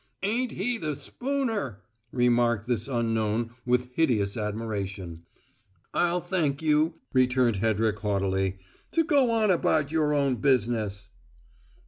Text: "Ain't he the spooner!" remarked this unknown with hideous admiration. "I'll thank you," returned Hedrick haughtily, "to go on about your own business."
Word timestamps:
"Ain't 0.23 0.53
he 0.53 0.79
the 0.79 0.95
spooner!" 0.95 1.83
remarked 2.11 2.65
this 2.65 2.87
unknown 2.87 3.51
with 3.67 3.91
hideous 3.93 4.35
admiration. 4.35 5.27
"I'll 5.93 6.21
thank 6.21 6.59
you," 6.59 6.95
returned 7.13 7.57
Hedrick 7.57 7.99
haughtily, 7.99 8.57
"to 8.93 9.03
go 9.03 9.29
on 9.29 9.51
about 9.51 9.91
your 9.91 10.15
own 10.15 10.37
business." 10.37 11.09